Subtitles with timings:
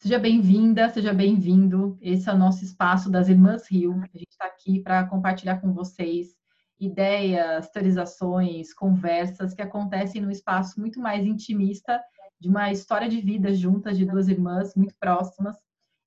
[0.00, 1.98] Seja bem-vinda, seja bem-vindo.
[2.00, 4.00] Esse é o nosso espaço das Irmãs Rio.
[4.14, 6.36] A gente está aqui para compartilhar com vocês
[6.78, 12.00] ideias, teorizações, conversas que acontecem num espaço muito mais intimista
[12.38, 15.56] de uma história de vida juntas de duas irmãs muito próximas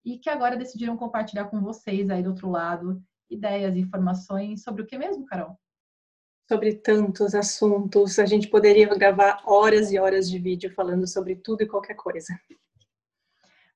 [0.05, 4.85] e que agora decidiram compartilhar com vocês aí do outro lado ideias, informações sobre o
[4.85, 5.59] que mesmo, Carol?
[6.47, 11.63] Sobre tantos assuntos, a gente poderia gravar horas e horas de vídeo falando sobre tudo
[11.63, 12.33] e qualquer coisa.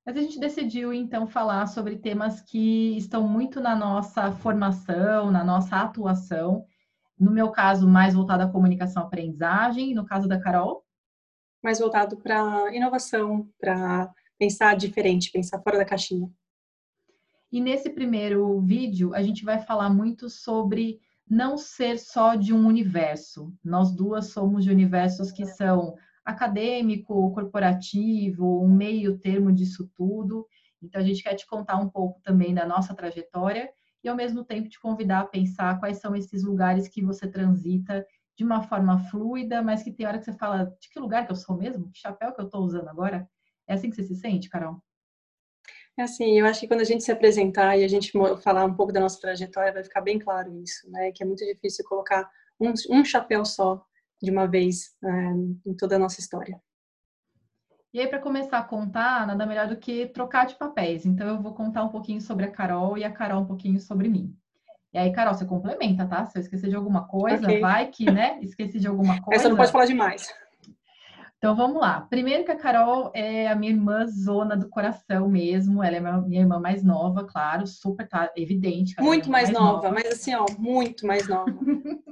[0.06, 5.42] Mas a gente decidiu então falar sobre temas que estão muito na nossa formação, na
[5.42, 6.64] nossa atuação.
[7.18, 10.84] No meu caso, mais voltado à comunicação aprendizagem, no caso da Carol,
[11.60, 16.30] mais voltado para inovação, para pensar diferente, pensar fora da caixinha.
[17.50, 22.64] E nesse primeiro vídeo, a gente vai falar muito sobre não ser só de um
[22.64, 23.52] universo.
[23.64, 30.46] Nós duas somos de universos que são acadêmico, corporativo, um meio termo disso tudo.
[30.82, 33.70] Então, a gente quer te contar um pouco também da nossa trajetória
[34.02, 38.04] e, ao mesmo tempo, te convidar a pensar quais são esses lugares que você transita
[38.36, 41.32] de uma forma fluida, mas que tem hora que você fala, de que lugar que
[41.32, 41.90] eu sou mesmo?
[41.90, 43.26] Que chapéu que eu estou usando agora?
[43.66, 44.82] É assim que você se sente, Carol?
[45.98, 48.12] É assim, eu acho que quando a gente se apresentar e a gente
[48.42, 51.10] falar um pouco da nossa trajetória, vai ficar bem claro isso, né?
[51.12, 52.28] Que é muito difícil colocar
[52.60, 53.82] um, um chapéu só
[54.22, 55.10] de uma vez é,
[55.66, 56.60] em toda a nossa história.
[57.92, 61.06] E aí, para começar a contar, nada melhor do que trocar de papéis.
[61.06, 64.08] Então, eu vou contar um pouquinho sobre a Carol e a Carol um pouquinho sobre
[64.08, 64.36] mim.
[64.92, 66.26] E aí, Carol, você complementa, tá?
[66.26, 67.60] Se eu esquecer de alguma coisa, okay.
[67.60, 68.38] vai que, né?
[68.42, 69.40] Esqueci de alguma coisa.
[69.40, 70.32] Essa não pode falar demais.
[71.38, 72.00] Então vamos lá.
[72.00, 75.82] Primeiro que a Carol é a minha irmã zona do coração mesmo.
[75.82, 78.94] Ela é minha irmã mais nova, claro, super tá evidente.
[78.98, 81.46] É muito mais, mais nova, nova, mas assim, ó, muito mais nova.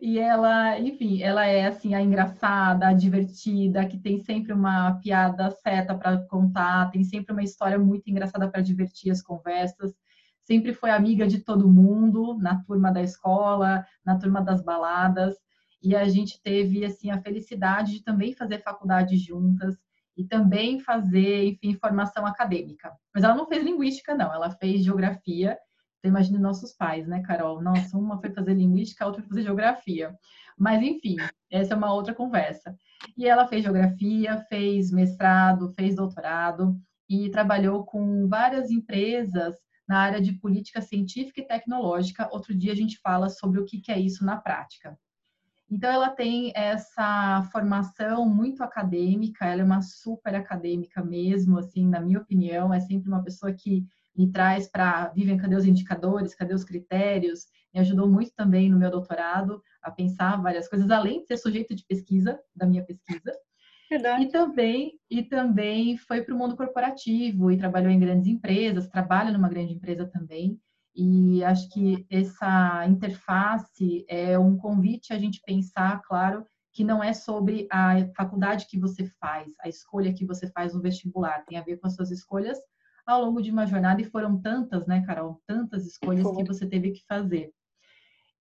[0.00, 5.50] e ela, enfim, ela é assim a engraçada, a divertida, que tem sempre uma piada
[5.50, 9.94] certa para contar, tem sempre uma história muito engraçada para divertir as conversas
[10.48, 15.36] sempre foi amiga de todo mundo na turma da escola, na turma das baladas,
[15.82, 19.76] e a gente teve assim a felicidade de também fazer faculdade juntas
[20.16, 22.90] e também fazer, enfim, formação acadêmica.
[23.14, 25.58] Mas ela não fez linguística não, ela fez geografia.
[26.00, 27.60] Você imagina nossos pais, né, Carol?
[27.60, 30.16] Nossa, uma foi fazer linguística, a outra foi fazer geografia.
[30.56, 31.16] Mas enfim,
[31.50, 32.76] essa é uma outra conversa.
[33.16, 39.56] E ela fez geografia, fez mestrado, fez doutorado e trabalhou com várias empresas
[39.88, 42.28] na área de política científica e tecnológica.
[42.30, 44.96] Outro dia a gente fala sobre o que é isso na prática.
[45.70, 52.00] Então, ela tem essa formação muito acadêmica, ela é uma super acadêmica mesmo, assim, na
[52.00, 53.86] minha opinião, é sempre uma pessoa que
[54.18, 57.46] me traz para, Vivian, cadê os indicadores, cadê os critérios?
[57.72, 61.72] Me ajudou muito também no meu doutorado a pensar várias coisas, além de ser sujeito
[61.72, 63.32] de pesquisa, da minha pesquisa.
[63.88, 64.24] Verdade.
[64.24, 69.30] E também, e também foi para o mundo corporativo e trabalhou em grandes empresas, trabalha
[69.30, 70.60] numa grande empresa também.
[70.94, 77.12] E acho que essa interface é um convite a gente pensar, claro, que não é
[77.12, 81.62] sobre a faculdade que você faz, a escolha que você faz no vestibular, tem a
[81.62, 82.58] ver com as suas escolhas
[83.08, 85.40] ao longo de uma jornada, e foram tantas, né, Carol?
[85.46, 87.52] Tantas escolhas que você teve que fazer.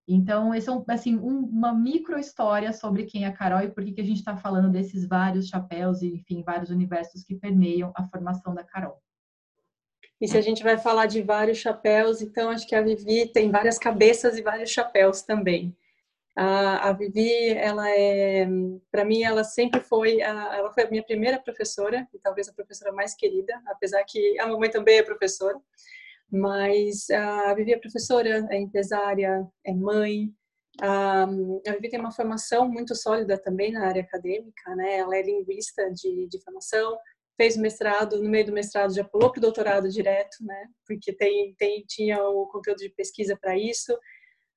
[0.05, 3.69] Então, esse é um, assim, um, uma micro história sobre quem é a Carol e
[3.69, 7.35] por que, que a gente está falando desses vários chapéus e, enfim, vários universos que
[7.35, 9.01] permeiam a formação da Carol.
[10.19, 13.51] E se a gente vai falar de vários chapéus, então acho que a Vivi tem
[13.51, 15.75] várias cabeças e vários chapéus também.
[16.39, 18.47] A, a Vivi, ela é,
[18.91, 22.53] para mim, ela sempre foi, a, ela foi a minha primeira professora e talvez a
[22.53, 25.59] professora mais querida, apesar que a mamãe também é professora.
[26.31, 30.31] Mas a Vivi é professora, é empresária, é mãe.
[30.79, 31.25] A
[31.71, 34.97] Vivi tem uma formação muito sólida também na área acadêmica, né?
[34.97, 36.99] Ela é linguista de, de formação,
[37.35, 40.67] fez mestrado, no meio do mestrado já pulou para o doutorado direto, né?
[40.85, 43.97] Porque tem, tem, tinha o conteúdo de pesquisa para isso.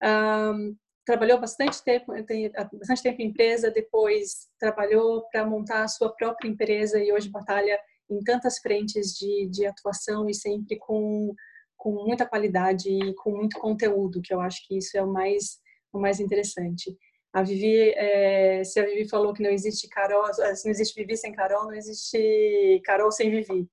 [0.03, 6.15] Um, trabalhou bastante tempo, tem bastante tempo em empresa, depois trabalhou para montar a sua
[6.15, 7.79] própria empresa e hoje batalha
[8.09, 11.35] em tantas frentes de, de atuação e sempre com
[11.81, 15.59] com muita qualidade e com muito conteúdo, que eu acho que isso é o mais,
[15.91, 16.95] o mais interessante.
[17.33, 21.33] A Vivi, é, se a Vivi falou que não existe Carol, não existe Vivi sem
[21.33, 23.67] Carol, não existe Carol sem Vivi.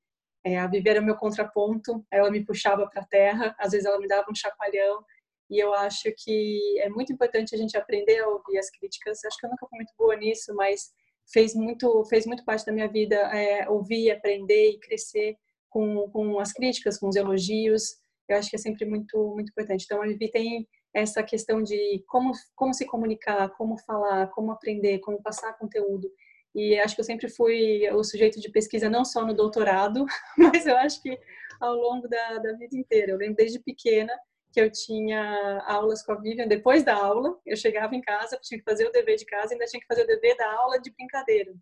[0.46, 3.86] É, a Vivi era o meu contraponto, ela me puxava para a terra, às vezes
[3.86, 5.04] ela me dava um chacoalhão,
[5.50, 9.24] e eu acho que é muito importante a gente aprender a ouvir as críticas.
[9.24, 10.92] Acho que eu nunca fui muito boa nisso, mas
[11.32, 15.38] fez muito, fez muito parte da minha vida é, ouvir, aprender e crescer
[15.70, 17.96] com, com as críticas, com os elogios.
[18.28, 19.86] Eu acho que é sempre muito, muito importante.
[19.86, 25.00] Então, a Vivi tem essa questão de como, como se comunicar, como falar, como aprender,
[25.00, 26.12] como passar conteúdo.
[26.54, 30.06] E acho que eu sempre fui o sujeito de pesquisa não só no doutorado,
[30.38, 31.18] mas eu acho que
[31.62, 33.12] ao longo da, da vida inteira.
[33.12, 34.14] Eu lembro desde pequena
[34.58, 37.38] que eu tinha aulas com a Vivian depois da aula.
[37.46, 40.02] Eu chegava em casa, tinha que fazer o dever de casa ainda tinha que fazer
[40.02, 41.54] o dever da aula de brincadeira.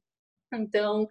[0.53, 1.05] Então,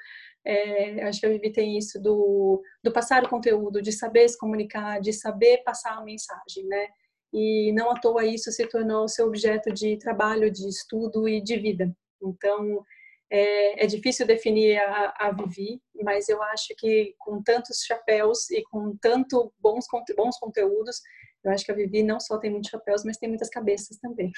[0.47, 4.39] é, acho que a Vivi tem isso do, do passar o conteúdo, de saber se
[4.39, 6.89] comunicar, de saber passar a mensagem, né?
[7.31, 11.59] E não à toa isso se tornou seu objeto de trabalho, de estudo e de
[11.59, 11.95] vida.
[12.23, 12.83] Então,
[13.31, 18.63] é, é difícil definir a, a Vivi, mas eu acho que com tantos chapéus e
[18.71, 19.85] com tanto bons,
[20.17, 21.03] bons conteúdos,
[21.45, 24.31] eu acho que a Vivi não só tem muitos chapéus, mas tem muitas cabeças também.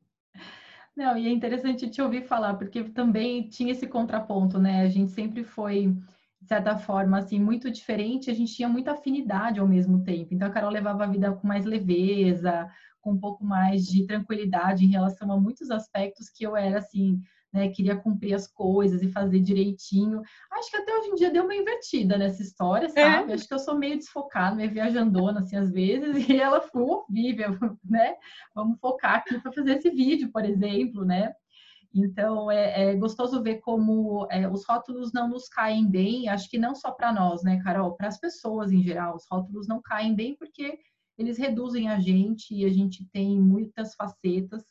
[0.97, 4.81] Não, e é interessante te ouvir falar, porque também tinha esse contraponto, né?
[4.83, 5.95] A gente sempre foi,
[6.43, 10.35] de certa forma, assim, muito diferente, a gente tinha muita afinidade ao mesmo tempo.
[10.35, 12.69] Então, a Carol levava a vida com mais leveza,
[13.01, 17.21] com um pouco mais de tranquilidade em relação a muitos aspectos que eu era, assim,
[17.53, 20.23] né, queria cumprir as coisas e fazer direitinho.
[20.53, 22.89] Acho que até hoje em dia deu uma invertida nessa história, é.
[22.89, 23.33] sabe?
[23.33, 23.35] É.
[23.35, 27.45] Acho que eu sou meio desfocada, meio viajandona, assim, às vezes, e ela foi, vive,
[27.85, 28.15] né?
[28.55, 31.33] Vamos focar aqui para fazer esse vídeo, por exemplo, né?
[31.95, 36.59] Então, é, é gostoso ver como é, os rótulos não nos caem bem, acho que
[36.59, 37.97] não só para nós, né, Carol?
[37.97, 40.79] Para as pessoas em geral, os rótulos não caem bem porque
[41.17, 44.63] eles reduzem a gente e a gente tem muitas facetas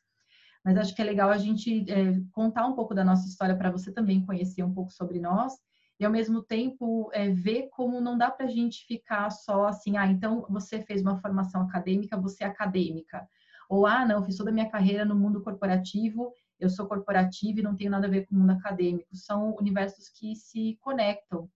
[0.67, 3.71] mas acho que é legal a gente é, contar um pouco da nossa história para
[3.71, 5.53] você também conhecer um pouco sobre nós
[5.97, 9.95] e ao mesmo tempo é, ver como não dá para a gente ficar só assim,
[9.95, 13.25] ah, então você fez uma formação acadêmica, você é acadêmica.
[13.69, 17.63] Ou, ah, não, fiz toda a minha carreira no mundo corporativo, eu sou corporativa e
[17.63, 19.15] não tenho nada a ver com o mundo acadêmico.
[19.15, 21.49] São universos que se conectam.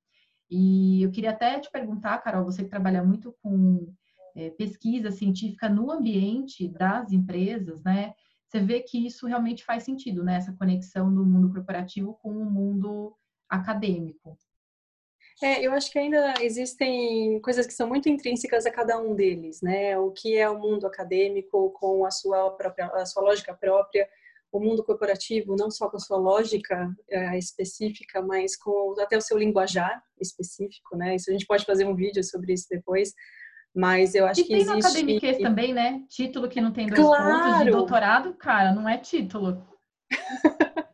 [0.49, 3.93] E eu queria até te perguntar, Carol, você que trabalha muito com
[4.37, 8.13] é, pesquisa científica no ambiente das empresas, né?
[8.51, 10.35] Você vê que isso realmente faz sentido, né?
[10.35, 13.15] Essa conexão do mundo corporativo com o mundo
[13.49, 14.37] acadêmico.
[15.41, 19.61] É, eu acho que ainda existem coisas que são muito intrínsecas a cada um deles,
[19.61, 19.97] né?
[19.97, 24.07] O que é o mundo acadêmico com a sua própria, a sua lógica própria,
[24.51, 29.21] o mundo corporativo não só com a sua lógica é, específica, mas com até o
[29.21, 31.15] seu linguajar específico, né?
[31.15, 33.13] Isso a gente pode fazer um vídeo sobre isso depois.
[33.73, 34.67] Mas eu acho e que existe...
[34.67, 36.03] Tem no Academiquez também, né?
[36.09, 37.43] Título que não tem dois claro.
[37.43, 39.65] pontos de doutorado, cara, não é título.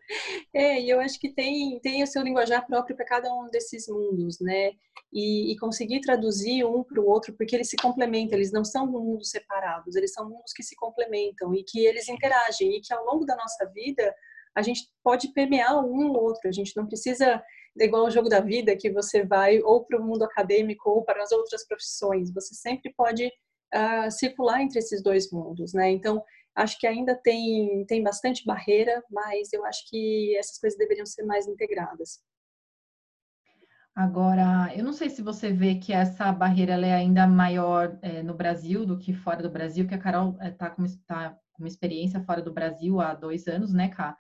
[0.54, 3.88] é, e eu acho que tem, tem o seu linguajar próprio para cada um desses
[3.88, 4.72] mundos, né?
[5.12, 8.86] E, e conseguir traduzir um para o outro, porque eles se complementam, eles não são
[8.86, 13.06] mundos separados, eles são mundos que se complementam e que eles interagem e que ao
[13.06, 14.14] longo da nossa vida
[14.56, 17.42] a gente pode permear um ou outro, a gente não precisa
[17.80, 21.04] é igual o jogo da vida, que você vai ou para o mundo acadêmico ou
[21.04, 22.34] para as outras profissões.
[22.34, 23.28] Você sempre pode
[23.74, 25.90] uh, circular entre esses dois mundos, né?
[25.92, 26.24] Então,
[26.56, 31.24] acho que ainda tem, tem bastante barreira, mas eu acho que essas coisas deveriam ser
[31.24, 32.20] mais integradas.
[33.96, 38.36] Agora, eu não sei se você vê que essa barreira é ainda maior é, no
[38.36, 41.68] Brasil do que fora do Brasil, que a Carol está é, com, tá com uma
[41.68, 44.16] experiência fora do Brasil há dois anos, né, Cá?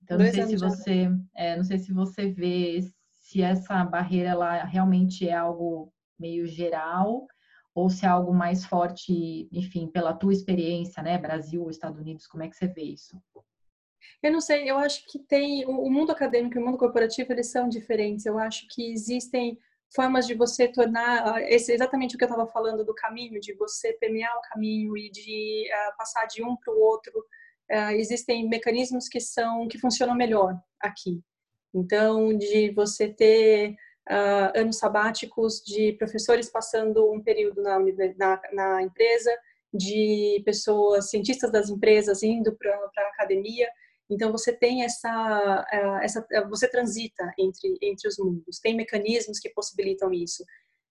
[0.00, 2.78] Então, não sei se você, é, não sei se você vê
[3.26, 7.26] se essa barreira ela realmente é algo meio geral
[7.74, 12.26] ou se é algo mais forte, enfim, pela tua experiência, né, Brasil ou Estados Unidos,
[12.26, 13.20] como é que você vê isso?
[14.22, 17.50] Eu não sei, eu acho que tem o mundo acadêmico e o mundo corporativo eles
[17.50, 18.24] são diferentes.
[18.24, 19.58] Eu acho que existem
[19.94, 23.92] formas de você tornar esse exatamente o que eu estava falando do caminho, de você
[23.94, 27.12] permear o caminho e de uh, passar de um para o outro.
[27.70, 31.20] Uh, existem mecanismos que são que funcionam melhor aqui.
[31.74, 33.76] Então, de você ter
[34.08, 37.78] uh, anos sabáticos de professores passando um período na,
[38.16, 39.30] na, na empresa,
[39.72, 43.68] de pessoas, cientistas das empresas indo para a academia.
[44.08, 48.58] Então, você tem essa, uh, essa, você transita entre, entre os mundos.
[48.60, 50.44] Tem mecanismos que possibilitam isso.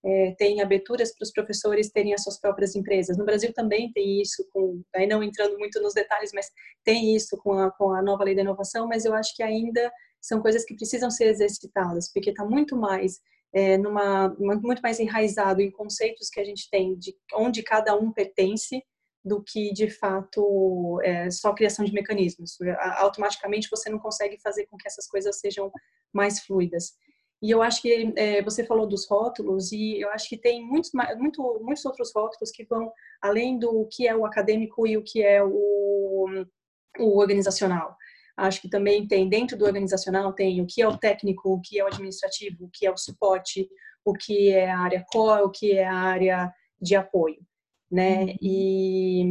[0.06, 3.18] É, tem aberturas para os professores terem as suas próprias empresas.
[3.18, 6.52] No Brasil também tem isso, com, aí não entrando muito nos detalhes, mas
[6.84, 9.92] tem isso com a, com a nova lei da inovação, mas eu acho que ainda
[10.22, 13.20] são coisas que precisam ser exercitadas, porque está muito mais
[13.54, 18.12] é, numa muito mais enraizado em conceitos que a gente tem de onde cada um
[18.12, 18.84] pertence
[19.24, 22.58] do que de fato é, só criação de mecanismos.
[22.98, 25.72] Automaticamente você não consegue fazer com que essas coisas sejam
[26.14, 26.94] mais fluidas.
[27.42, 30.92] E eu acho que é, você falou dos rótulos e eu acho que tem muitos,
[31.18, 35.22] muito, muitos outros rótulos que vão além do que é o acadêmico e o que
[35.22, 36.46] é o,
[37.00, 37.96] o organizacional.
[38.38, 41.80] Acho que também tem dentro do organizacional tem o que é o técnico, o que
[41.80, 43.70] é o administrativo, o que é o suporte,
[44.04, 47.40] o que é a área core, o que é a área de apoio,
[47.90, 48.24] né?
[48.24, 48.36] Uhum.
[48.42, 49.22] E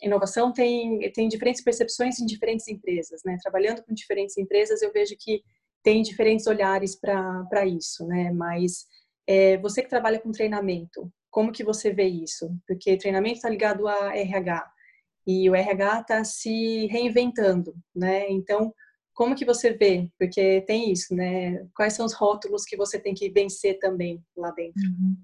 [0.00, 3.36] inovação tem tem diferentes percepções em diferentes empresas, né?
[3.42, 5.42] Trabalhando com diferentes empresas, eu vejo que
[5.82, 8.30] tem diferentes olhares para isso, né?
[8.32, 8.86] Mas
[9.26, 12.54] é, você que trabalha com treinamento, como que você vê isso?
[12.66, 14.70] Porque treinamento está ligado a RH
[15.26, 18.28] e o RH está se reinventando, né?
[18.30, 18.72] Então,
[19.14, 20.08] como que você vê?
[20.18, 21.66] Porque tem isso, né?
[21.74, 24.82] Quais são os rótulos que você tem que vencer também lá dentro?
[24.82, 25.16] Uhum.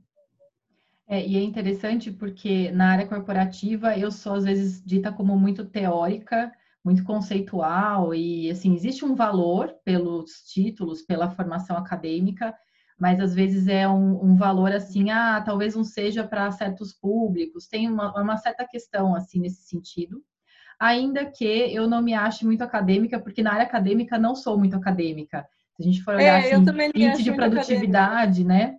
[1.10, 5.64] É, e é interessante porque na área corporativa eu sou às vezes dita como muito
[5.64, 6.52] teórica,
[6.84, 12.54] muito conceitual e assim existe um valor pelos títulos, pela formação acadêmica,
[12.98, 17.68] mas às vezes é um, um valor assim, ah, talvez não seja para certos públicos.
[17.68, 20.22] Tem uma, uma certa questão assim nesse sentido
[20.78, 24.76] ainda que eu não me ache muito acadêmica, porque na área acadêmica não sou muito
[24.76, 25.46] acadêmica.
[25.76, 28.72] Se a gente for olhar é, assim, índice de produtividade, acadêmica.
[28.72, 28.78] né?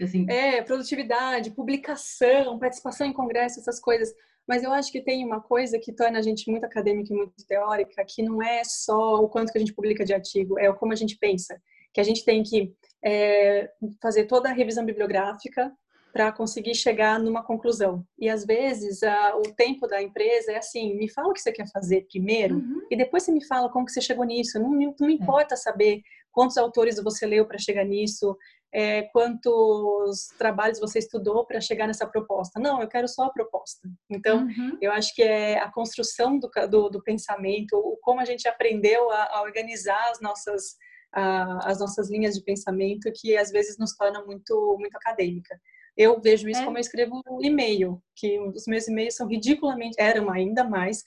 [0.00, 0.26] Assim.
[0.28, 4.12] É, produtividade, publicação, participação em congresso, essas coisas.
[4.48, 7.46] Mas eu acho que tem uma coisa que torna a gente muito acadêmica e muito
[7.46, 10.92] teórica, que não é só o quanto que a gente publica de artigo, é como
[10.92, 11.60] a gente pensa.
[11.92, 12.72] Que a gente tem que
[13.04, 15.72] é, fazer toda a revisão bibliográfica,
[16.12, 18.04] para conseguir chegar numa conclusão.
[18.18, 21.52] E às vezes a, o tempo da empresa é assim: me fala o que você
[21.52, 22.82] quer fazer primeiro uhum.
[22.90, 24.58] e depois você me fala como que você chegou nisso.
[24.58, 25.12] Não, não é.
[25.12, 26.02] importa saber
[26.32, 28.36] quantos autores você leu para chegar nisso,
[28.72, 32.60] é, quantos trabalhos você estudou para chegar nessa proposta.
[32.60, 33.88] Não, eu quero só a proposta.
[34.10, 34.76] Então, uhum.
[34.80, 39.10] eu acho que é a construção do, do, do pensamento, o como a gente aprendeu
[39.10, 40.76] a, a organizar as nossas,
[41.12, 45.58] a, as nossas linhas de pensamento que às vezes nos torna muito, muito acadêmica.
[45.96, 46.64] Eu vejo isso é.
[46.64, 51.02] como eu escrevo um e-mail, que os meus e-mails são ridiculamente, eram ainda mais,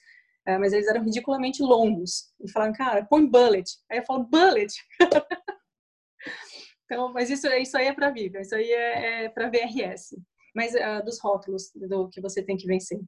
[0.46, 2.30] é, mas eles eram ridiculamente longos.
[2.44, 3.70] E falaram, cara, põe bullet.
[3.90, 4.74] Aí eu falo, bullet?
[6.92, 10.14] então, mas isso, isso aí é para Viva, isso aí é, é para VRS.
[10.54, 13.00] Mas uh, dos rótulos do que você tem que vencer.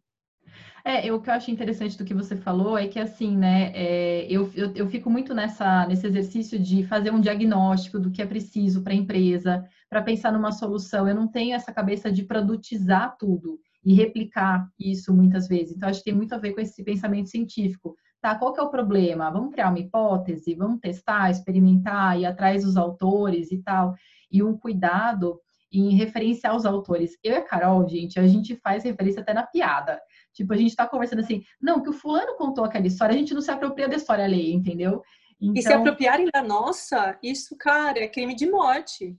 [0.83, 3.73] É, eu, o que eu acho interessante do que você falou é que, assim, né,
[3.75, 8.23] é, eu, eu, eu, fico muito nessa, nesse exercício de fazer um diagnóstico do que
[8.23, 11.07] é preciso para a empresa, para pensar numa solução.
[11.07, 15.77] Eu não tenho essa cabeça de produtizar tudo e replicar isso muitas vezes.
[15.77, 17.95] Então, acho que tem muito a ver com esse pensamento científico.
[18.25, 19.31] Tá, qual que é o problema?
[19.31, 23.95] Vamos criar uma hipótese, vamos testar, experimentar, ir atrás dos autores e tal.
[24.33, 25.39] E um cuidado
[25.71, 27.19] em referenciar os autores.
[27.23, 30.01] Eu e a Carol, gente, a gente faz referência até na piada.
[30.33, 33.35] Tipo, a gente tá conversando assim, não, que o fulano contou aquela história, a gente
[33.35, 35.03] não se apropria da história alheia, entendeu?
[35.39, 35.55] Então...
[35.55, 39.19] E se então apropriarem da nossa, isso, cara, é crime de morte.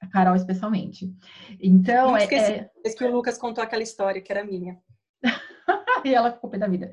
[0.00, 1.14] A Carol, especialmente.
[1.60, 2.70] Então, Não é, esqueci, é...
[2.86, 2.90] é...
[2.90, 4.80] que o Lucas contou aquela história que era minha.
[6.06, 6.92] e ela ficou pé da vida.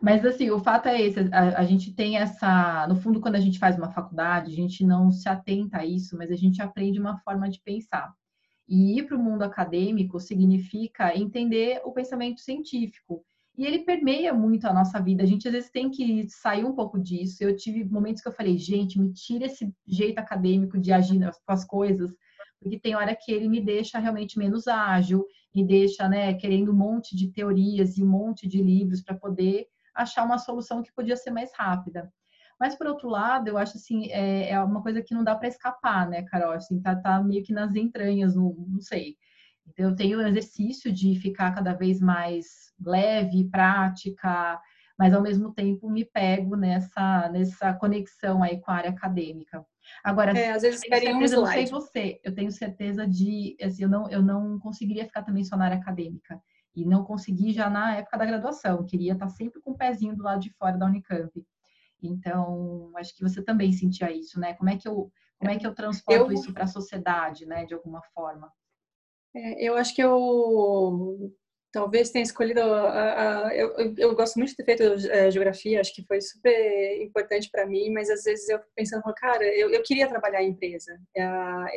[0.00, 2.86] Mas, assim, o fato é esse: a, a, gente tem essa.
[2.88, 6.16] No fundo, quando a gente faz uma faculdade, a gente não se atenta a isso,
[6.16, 8.12] mas a gente aprende uma forma de pensar.
[8.68, 13.24] E ir para o mundo acadêmico significa entender o pensamento científico.
[13.56, 15.22] E ele permeia muito a nossa vida.
[15.22, 17.42] A gente às vezes tem que sair um pouco disso.
[17.42, 21.52] Eu tive momentos que eu falei, gente, me tira esse jeito acadêmico de agir com
[21.52, 22.12] as coisas,
[22.60, 26.76] porque tem hora que ele me deixa realmente menos ágil, me deixa, né, querendo um
[26.76, 31.16] monte de teorias e um monte de livros para poder achar uma solução que podia
[31.16, 32.12] ser mais rápida.
[32.58, 35.48] Mas por outro lado, eu acho assim, é, é uma coisa que não dá para
[35.48, 36.52] escapar, né, Carol?
[36.52, 39.16] Assim, tá, tá meio que nas entranhas, não, não sei.
[39.66, 44.60] Então, eu tenho o exercício de ficar cada vez mais leve, prática,
[44.98, 49.64] mas ao mesmo tempo me pego nessa, nessa conexão aí com a área acadêmica.
[50.02, 53.56] Agora, é, às vezes eu tenho certeza, um não sei você, eu tenho certeza de,
[53.62, 56.40] assim, eu não, eu não conseguiria ficar também só na área acadêmica.
[56.74, 60.22] E não consegui já na época da graduação, queria estar sempre com o pezinho do
[60.22, 61.32] lado de fora da Unicamp.
[62.02, 64.54] Então, acho que você também sentia isso, né?
[64.54, 66.32] Como é que eu, como é que eu transporto eu...
[66.32, 68.52] isso para a sociedade, né, de alguma forma?
[69.34, 71.32] É, eu acho que eu
[71.76, 72.62] talvez tenha escolhido.
[72.62, 77.02] A, a, eu, eu, gosto muito de ter feito é, geografia, acho que foi super
[77.02, 80.48] importante para mim, mas às vezes eu fico pensando, cara, eu, eu queria trabalhar em
[80.48, 80.98] empresa.
[81.14, 81.22] É,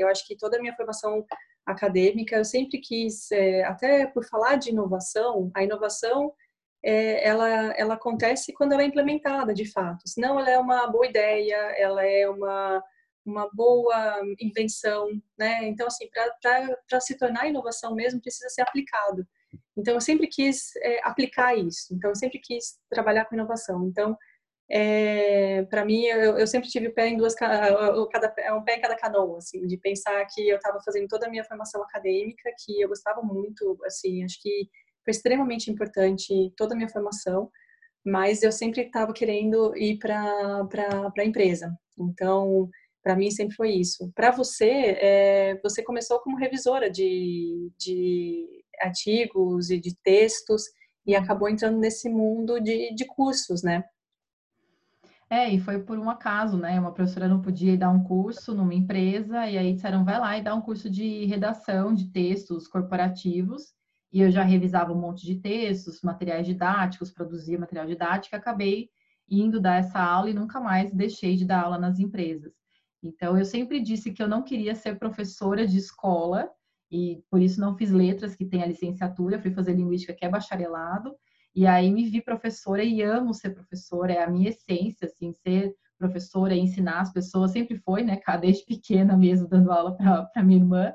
[0.01, 1.25] eu acho que toda a minha formação
[1.65, 6.34] acadêmica, eu sempre quis, é, até por falar de inovação, a inovação
[6.82, 10.08] é, ela, ela acontece quando ela é implementada de fato.
[10.08, 12.82] Senão ela é uma boa ideia, ela é uma,
[13.25, 15.68] uma boa invenção, né?
[15.68, 19.27] Então, assim, para se tornar inovação mesmo, precisa ser aplicado.
[19.79, 21.93] Então, eu sempre quis é, aplicar isso.
[21.93, 23.88] Então, eu sempre quis trabalhar com inovação.
[23.88, 24.17] Então,
[24.71, 28.75] é, para mim, eu, eu, sempre tive o pé em duas, cada, é um pé
[28.75, 32.51] em cada canoa, assim, de pensar que eu estava fazendo toda a minha formação acadêmica,
[32.63, 34.69] que eu gostava muito, assim, acho que
[35.03, 37.50] foi extremamente importante toda a minha formação,
[38.05, 40.67] mas eu sempre estava querendo ir para
[41.17, 41.75] a empresa.
[41.98, 42.69] Então,
[43.03, 44.12] para mim sempre foi isso.
[44.13, 48.45] Para você, é, você começou como revisora de, de
[48.81, 50.63] artigos e de textos
[51.05, 53.83] e acabou entrando nesse mundo de, de cursos, né?
[55.29, 56.79] É, e foi por um acaso, né?
[56.79, 60.38] Uma professora não podia ir dar um curso numa empresa, e aí disseram, vai lá
[60.38, 63.74] e dá um curso de redação de textos corporativos.
[64.12, 68.89] E eu já revisava um monte de textos, materiais didáticos, produzia material didático, acabei
[69.29, 72.51] indo dar essa aula e nunca mais deixei de dar aula nas empresas.
[73.03, 76.50] Então, eu sempre disse que eu não queria ser professora de escola,
[76.91, 80.29] e por isso não fiz letras, que tem a licenciatura, fui fazer linguística, que é
[80.29, 81.15] bacharelado,
[81.55, 85.75] e aí me vi professora e amo ser professora, é a minha essência, assim, ser
[85.98, 90.93] professora ensinar as pessoas, sempre foi, né, desde pequena mesmo, dando aula para minha irmã.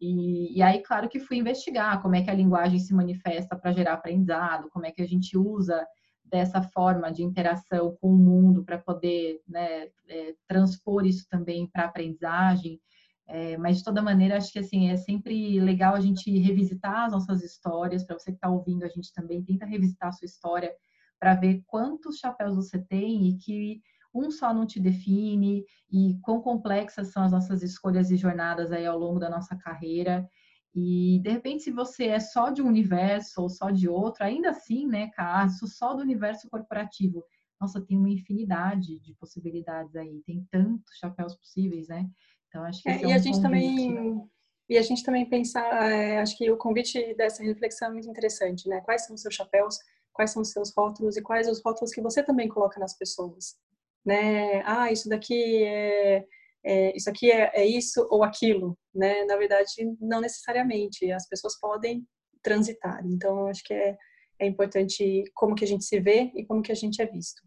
[0.00, 3.72] E, e, aí, claro que fui investigar como é que a linguagem se manifesta para
[3.72, 5.84] gerar aprendizado, como é que a gente usa
[6.24, 11.86] dessa forma de interação com o mundo para poder né, é, transpor isso também para
[11.86, 12.80] aprendizagem.
[13.28, 17.12] É, mas de toda maneira, acho que assim é sempre legal a gente revisitar as
[17.12, 18.02] nossas histórias.
[18.02, 20.72] Para você que está ouvindo, a gente também tenta revisitar a sua história
[21.20, 23.82] para ver quantos chapéus você tem e que
[24.14, 28.86] um só não te define e quão complexas são as nossas escolhas e jornadas aí
[28.86, 30.26] ao longo da nossa carreira.
[30.74, 34.50] E de repente, se você é só de um universo ou só de outro, ainda
[34.50, 37.22] assim, né, caso só do universo corporativo,
[37.60, 42.08] nossa, tem uma infinidade de possibilidades aí, tem tantos chapéus possíveis, né?
[42.48, 44.28] Então, acho que é, é um e a gente também
[44.68, 48.68] e a gente também pensar, é, acho que o convite dessa reflexão é muito interessante,
[48.68, 48.82] né?
[48.82, 49.78] Quais são os seus chapéus,
[50.12, 53.56] quais são os seus rótulos e quais os rótulos que você também coloca nas pessoas,
[54.04, 54.62] né?
[54.66, 56.26] Ah, isso daqui é,
[56.62, 59.24] é isso aqui é, é, isso ou aquilo, né?
[59.24, 61.10] Na verdade, não necessariamente.
[61.12, 62.06] As pessoas podem
[62.42, 63.00] transitar.
[63.06, 63.96] Então, acho que é,
[64.38, 67.42] é importante como que a gente se vê e como que a gente é visto.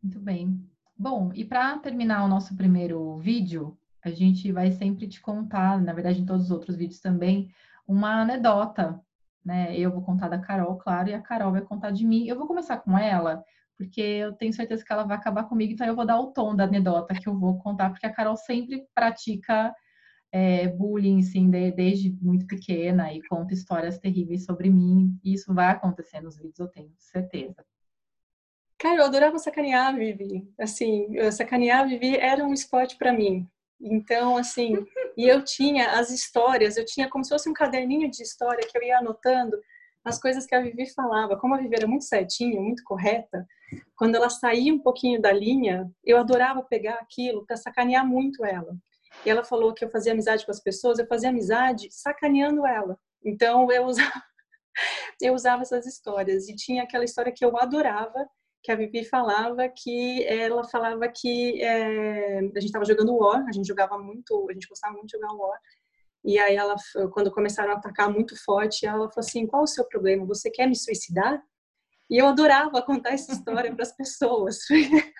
[0.00, 0.69] Muito bem.
[1.02, 5.94] Bom, e para terminar o nosso primeiro vídeo, a gente vai sempre te contar, na
[5.94, 7.50] verdade em todos os outros vídeos também,
[7.88, 9.00] uma anedota,
[9.42, 9.74] né?
[9.78, 12.26] Eu vou contar da Carol, claro, e a Carol vai contar de mim.
[12.26, 13.42] Eu vou começar com ela,
[13.78, 16.54] porque eu tenho certeza que ela vai acabar comigo, então eu vou dar o tom
[16.54, 19.74] da anedota que eu vou contar, porque a Carol sempre pratica
[20.30, 25.54] é, bullying, assim, de, desde muito pequena e conta histórias terríveis sobre mim, e isso
[25.54, 27.64] vai acontecer nos vídeos, eu tenho certeza.
[28.80, 30.48] Cara, eu adorava sacanear a Vivi.
[30.58, 33.46] Assim, sacanear a Vivi era um esporte para mim.
[33.78, 34.74] Então, assim,
[35.16, 38.76] e eu tinha as histórias, eu tinha como se fosse um caderninho de história que
[38.76, 39.58] eu ia anotando
[40.02, 41.36] as coisas que a Vivi falava.
[41.36, 43.46] Como a Vivi era muito certinha, muito correta,
[43.94, 48.74] quando ela saía um pouquinho da linha, eu adorava pegar aquilo para sacanear muito ela.
[49.26, 52.98] E ela falou que eu fazia amizade com as pessoas, eu fazia amizade sacaneando ela.
[53.22, 54.10] Então, eu usava,
[55.20, 56.48] eu usava essas histórias.
[56.48, 58.26] E tinha aquela história que eu adorava,
[58.62, 63.52] que a Vivi falava que ela falava que é, a gente estava jogando War, a
[63.52, 65.58] gente jogava muito, a gente gostava muito de jogar War.
[66.22, 66.76] E aí ela,
[67.12, 70.26] quando começaram a atacar muito forte, ela falou assim: "Qual o seu problema?
[70.26, 71.42] Você quer me suicidar?"
[72.10, 74.58] E eu adorava contar essa história para as pessoas.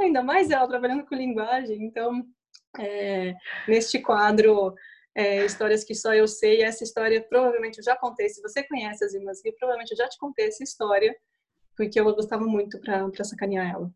[0.00, 2.22] Ainda mais ela trabalhando com linguagem, então
[2.78, 3.34] é,
[3.68, 4.74] neste quadro
[5.14, 8.28] é, histórias que só eu sei, essa história provavelmente eu já contei.
[8.28, 11.14] Se você conhece as irmãs provavelmente eu já te contei essa história
[11.80, 13.90] porque eu gostava muito para sacanear ela.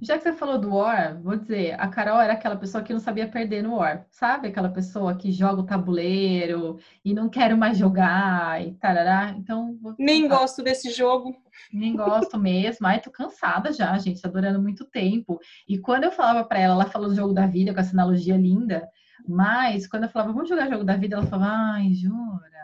[0.00, 3.00] Já que você falou do War, vou dizer, a Carol era aquela pessoa que não
[3.00, 4.48] sabia perder no War, sabe?
[4.48, 9.34] Aquela pessoa que joga o tabuleiro e não quero mais jogar e tarará.
[9.36, 9.78] Então.
[9.98, 11.36] Nem gosto desse jogo.
[11.70, 12.86] Nem gosto mesmo.
[12.86, 15.38] Ai, tô cansada já, gente, tá durando muito tempo.
[15.68, 18.36] E quando eu falava para ela, ela falou do jogo da vida com essa analogia
[18.36, 18.88] linda,
[19.28, 22.54] mas quando eu falava, vamos jogar jogo da vida, ela falava, ai, jura?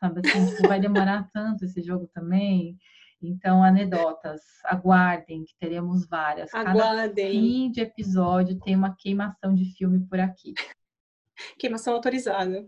[0.00, 2.78] Sabe assim, tipo, vai demorar tanto esse jogo também.
[3.22, 6.52] Então, anedotas, aguardem, que teremos várias.
[6.54, 7.26] Aguardem.
[7.26, 10.54] Cada fim de episódio tem uma queimação de filme por aqui.
[11.58, 12.66] Queimação autorizada.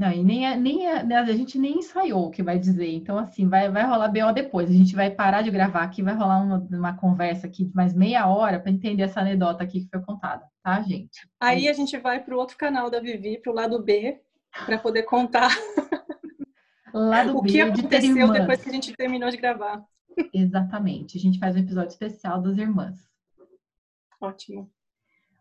[0.00, 2.90] Não, e nem, nem a, a gente nem ensaiou o que vai dizer.
[2.90, 4.70] Então, assim, vai, vai rolar BO depois.
[4.70, 7.92] A gente vai parar de gravar aqui, vai rolar uma, uma conversa aqui de mais
[7.92, 11.28] meia hora para entender essa anedota aqui que foi contada, tá, gente?
[11.38, 14.18] Aí é a gente vai para o outro canal da Vivi, para o lado B,
[14.64, 15.50] para poder contar
[16.92, 19.84] Lado o B que aconteceu depois que a gente terminou de gravar.
[20.32, 21.16] Exatamente.
[21.16, 23.08] A gente faz um episódio especial das irmãs.
[24.20, 24.70] Ótimo.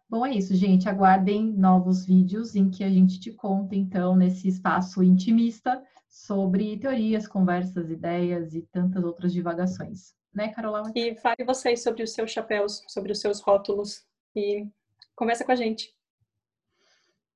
[0.09, 0.89] Bom, é isso, gente.
[0.89, 7.27] Aguardem novos vídeos em que a gente te conta, então, nesse espaço intimista, sobre teorias,
[7.27, 10.15] conversas, ideias e tantas outras divagações.
[10.33, 10.91] Né, Carola?
[10.95, 14.03] E fale vocês sobre os seus chapéus, sobre os seus rótulos
[14.35, 14.67] e
[15.15, 15.93] conversa com a gente.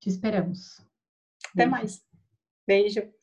[0.00, 0.80] Te esperamos.
[1.52, 1.70] Até Beijo.
[1.70, 2.04] mais.
[2.66, 3.13] Beijo.